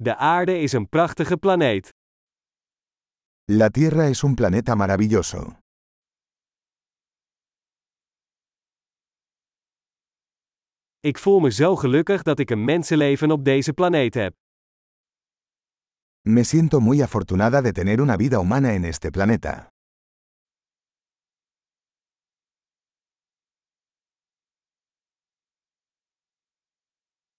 De 0.00 0.16
aarde 0.16 0.58
is 0.58 0.72
een 0.72 0.88
prachtige 0.88 1.36
planeet. 1.36 1.92
La 3.44 3.68
Tierra 3.68 4.04
es 4.04 4.22
un 4.22 4.34
planeta 4.34 4.74
maravilloso. 4.74 5.56
Ik 11.00 11.18
voel 11.18 11.40
me 11.40 11.50
zo 11.50 11.76
gelukkig 11.76 12.22
dat 12.22 12.38
ik 12.38 12.50
een 12.50 12.64
mensenleven 12.64 13.30
op 13.30 13.44
deze 13.44 13.72
planeet 13.72 14.14
heb. 14.14 14.34
Me 16.20 16.44
siento 16.44 16.80
muy 16.80 17.02
afortunada 17.02 17.60
de 17.60 17.72
tener 17.72 18.00
una 18.00 18.16
vida 18.16 18.38
humana 18.38 18.70
en 18.72 18.84
este 18.84 19.10
planeta. 19.10 19.68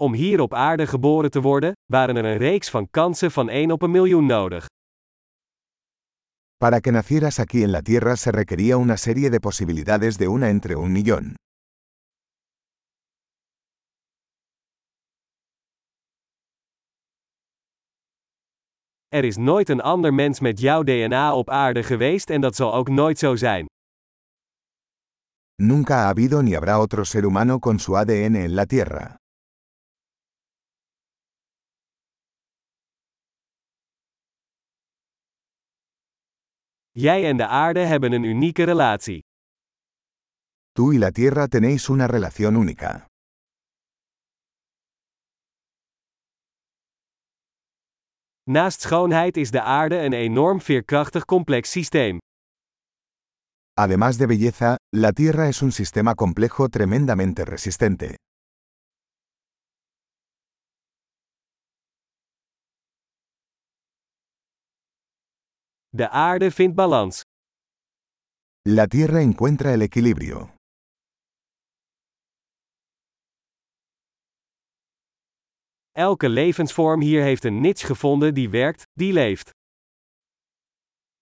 Om 0.00 0.14
hier 0.14 0.40
op 0.40 0.54
aarde 0.54 0.86
geboren 0.86 1.30
te 1.30 1.40
worden, 1.40 1.72
waren 1.86 2.16
er 2.16 2.24
een 2.24 2.36
reeks 2.36 2.70
van 2.70 2.90
kansen 2.90 3.30
van 3.30 3.48
1 3.48 3.70
op 3.70 3.82
een 3.82 3.90
miljoen 3.90 4.26
nodig. 4.26 4.66
Para 6.56 6.80
que 6.80 6.90
nacieras 6.90 7.38
aquí 7.38 7.62
en 7.62 7.70
la 7.70 7.80
Tierra 7.80 8.16
se 8.16 8.30
requería 8.30 8.76
una 8.76 8.96
serie 8.96 9.30
de 9.30 9.40
posibilidades 9.40 10.16
de 10.16 10.28
una 10.28 10.48
entre 10.48 10.74
un 10.76 10.92
millón. 10.92 11.34
Er 19.08 19.24
is 19.24 19.36
nooit 19.36 19.68
een 19.68 19.80
ander 19.80 20.14
mens 20.14 20.40
met 20.40 20.60
jouw 20.60 20.82
DNA 20.82 21.34
op 21.34 21.50
aarde 21.50 21.82
geweest 21.82 22.30
en 22.30 22.40
dat 22.40 22.56
zal 22.56 22.74
ook 22.74 22.88
nooit 22.88 23.18
zo 23.18 23.36
zijn. 23.36 23.66
Nunca 25.62 25.94
ha 25.94 26.08
habido 26.08 26.40
ni 26.40 26.54
habrá 26.54 26.78
otro 26.78 27.04
ser 27.04 27.24
humano 27.24 27.58
con 27.58 27.78
su 27.78 27.96
ADN 27.96 28.34
en 28.34 28.54
la 28.54 28.64
Tierra. 28.64 29.19
Jij 37.00 37.28
en 37.28 37.36
de 37.36 37.46
aarde 37.46 37.80
hebben 37.80 38.12
een 38.12 38.24
unieke 38.24 38.64
relatie. 38.64 39.20
Tú 40.72 40.92
y 40.92 40.98
la 40.98 41.10
Tierra 41.10 41.46
tenéis 41.46 41.88
una 41.88 42.06
relación 42.06 42.56
única. 42.56 43.06
Naast 48.50 48.80
schoonheid 48.80 49.36
is 49.36 49.50
de 49.50 49.60
aarde 49.60 49.96
een 49.96 50.12
enorm 50.12 50.60
veerkrachtig 50.60 51.24
complex 51.24 51.70
systeem. 51.70 52.18
Además 53.74 54.16
de 54.16 54.26
belleza, 54.26 54.76
la 54.94 55.12
Tierra 55.12 55.48
es 55.48 55.62
un 55.62 55.72
sistema 55.72 56.14
complejo 56.14 56.68
tremendamente 56.68 57.44
resistente. 57.44 58.16
De 65.92 66.08
aarde 66.08 66.50
vindt 66.50 66.74
balans. 66.76 67.22
La 68.68 68.86
Tierra 68.86 69.20
encuentra 69.20 69.72
el 69.72 69.82
equilibrio. 69.82 70.54
Elke 75.92 76.28
levensvorm 76.28 77.00
hier 77.00 77.22
heeft 77.22 77.44
een 77.44 77.60
niche 77.60 77.86
gevonden 77.86 78.34
die 78.34 78.50
werkt, 78.50 78.82
die 78.92 79.12
leeft. 79.12 79.50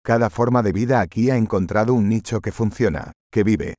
Cada 0.02 0.30
forma 0.30 0.62
de 0.62 0.72
vida 0.72 1.00
aquí 1.00 1.30
ha 1.30 1.36
encontrado 1.36 1.94
un 1.94 2.08
nicho 2.08 2.40
que 2.40 2.52
funciona, 2.52 3.12
que 3.30 3.44
vive. 3.44 3.74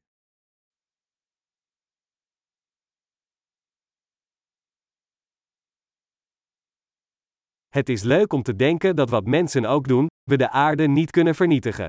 Het 7.74 7.88
is 7.88 8.02
leuk 8.02 8.32
om 8.32 8.42
te 8.42 8.56
denken 8.56 8.96
dat 8.96 9.10
wat 9.10 9.26
mensen 9.26 9.64
ook 9.64 9.88
doen, 9.88 10.06
we 10.22 10.36
de 10.36 10.50
aarde 10.50 10.88
niet 10.88 11.10
kunnen 11.10 11.34
vernietigen. 11.34 11.88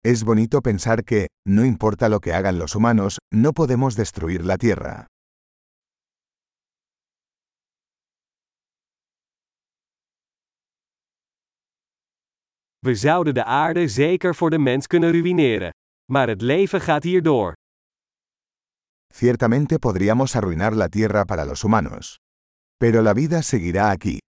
Es 0.00 0.24
bonito 0.24 0.60
pensar 0.60 1.02
que, 1.02 1.24
no 1.48 1.62
importa 1.62 2.08
lo 2.08 2.18
que 2.18 2.32
hagan 2.32 2.56
los 2.58 2.74
humanos, 2.74 3.16
no 3.34 3.52
podemos 3.52 3.94
destruir 3.94 4.44
la 4.44 4.56
Tierra. 4.56 5.04
We 12.78 12.94
zouden 12.94 13.34
de 13.34 13.44
aarde 13.44 13.88
zeker 13.88 14.34
voor 14.34 14.50
de 14.50 14.58
mens 14.58 14.86
kunnen 14.86 15.10
ruïneren. 15.10 15.70
Maar 16.12 16.28
het 16.28 16.42
leven 16.42 16.80
gaat 16.80 17.02
hier 17.02 17.22
door. 17.22 17.52
Ciertamente 19.14 19.78
podríamos 19.78 20.34
arruinar 20.34 20.74
la 20.74 20.88
Tierra 20.88 21.24
para 21.24 21.44
los 21.44 21.62
humanos. 21.62 22.16
Pero 22.78 23.00
la 23.02 23.14
vida 23.14 23.42
seguirá 23.42 23.90
aquí. 23.90 24.18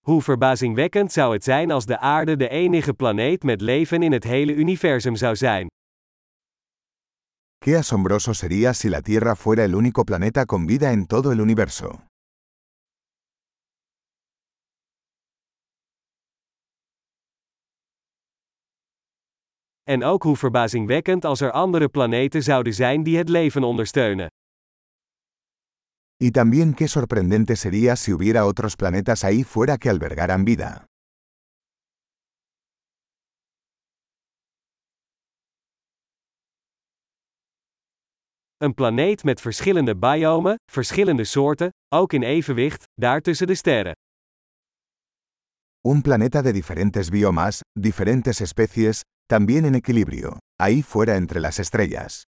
Hoe 0.00 0.22
verbazingwekkend 0.22 1.12
zou 1.12 1.32
het 1.32 1.44
zijn 1.44 1.70
als 1.70 1.86
de 1.86 1.98
aarde 1.98 2.36
de 2.36 2.48
enige 2.48 2.94
planeet 2.94 3.42
met 3.42 3.60
leven 3.60 4.02
in 4.02 4.12
het 4.12 4.24
hele 4.24 4.54
universum 4.54 5.16
zou 5.16 5.36
zijn. 5.36 5.66
Qué 7.64 7.76
asombroso 7.76 8.32
sería 8.32 8.72
si 8.72 8.88
la 8.88 9.00
Tierra 9.00 9.34
fuera 9.36 9.64
el 9.64 9.74
único 9.74 10.04
planeta 10.04 10.46
con 10.46 10.66
vida 10.66 10.90
en 10.90 11.06
todo 11.06 11.30
el 11.30 11.40
universo. 11.40 12.09
En 19.90 20.04
ook 20.04 20.22
hoe 20.22 20.36
verbazingwekkend 20.36 21.24
als 21.24 21.40
er 21.40 21.50
andere 21.50 21.88
planeten 21.88 22.42
zouden 22.42 22.74
zijn 22.74 23.02
die 23.02 23.16
het 23.16 23.28
leven 23.28 23.62
ondersteunen. 23.62 24.28
Y 26.16 26.30
también 26.30 26.74
qué 26.74 26.86
sorprendente 26.86 27.56
sería 27.56 27.96
si 27.96 28.12
hubiera 28.12 28.46
otros 28.46 28.76
planetas 28.76 29.24
ahí 29.24 29.44
fuera 29.44 29.76
que 29.76 29.90
albergaran 29.90 30.44
vida. 30.44 30.84
Een 38.56 38.74
planeet 38.74 39.24
met 39.24 39.40
verschillende 39.40 39.96
biomen, 39.96 40.54
verschillende 40.72 41.24
soorten, 41.24 41.68
ook 41.94 42.12
in 42.12 42.22
evenwicht, 42.22 42.84
daar 43.00 43.20
tussen 43.20 43.46
de 43.46 43.54
sterren. 43.54 43.94
Un 45.80 46.00
planeta 46.02 46.42
de 46.42 46.52
diferentes 46.52 47.08
biomas, 47.08 47.60
diferentes 47.72 48.40
especies, 48.40 49.00
también 49.30 49.64
en 49.64 49.76
equilibrio, 49.76 50.40
ahí 50.58 50.82
fuera 50.82 51.14
entre 51.14 51.38
las 51.38 51.60
estrellas. 51.60 52.24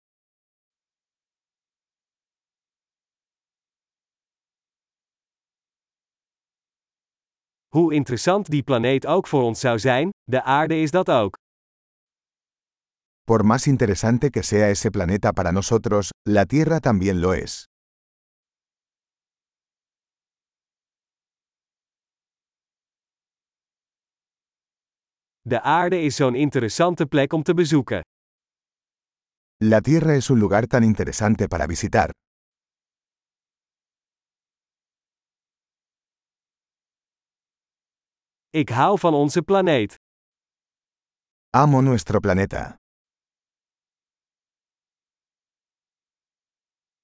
Hoe 7.74 7.94
interessant 7.94 8.50
die 8.50 8.62
planeet 8.62 9.06
ook 9.06 9.26
voor 9.26 9.42
ons 9.42 9.60
zou 9.60 9.78
zijn, 9.78 10.10
de 10.24 10.42
aarde 10.42 10.80
is 10.80 10.90
dat 10.90 11.08
ook. 11.08 11.36
Por 13.24 13.44
más 13.44 13.66
interesante 13.66 14.30
que 14.30 14.42
sea 14.42 14.68
ese 14.68 14.90
planeta 14.90 15.32
para 15.32 15.52
nosotros, 15.52 16.10
la 16.28 16.44
Tierra 16.44 16.80
también 16.80 17.20
lo 17.20 17.32
es. 17.32 17.69
De 25.42 25.60
aarde 25.60 26.00
is 26.02 26.16
zo'n 26.16 26.34
interessante 26.34 27.06
plek 27.06 27.32
om 27.32 27.42
te 27.42 27.54
bezoeken. 27.54 28.00
La 29.56 29.80
Tierra 29.80 30.14
es 30.14 30.30
un 30.30 30.38
lugar 30.38 30.66
tan 30.66 30.82
interesante 30.82 31.46
para 31.48 31.66
visitar. 31.66 32.10
Ik 38.50 38.68
hou 38.68 38.98
van 38.98 39.14
onze 39.14 39.42
planeet. 39.42 39.94
Amo 41.50 41.80
nuestro 41.80 42.20
planeta. 42.20 42.76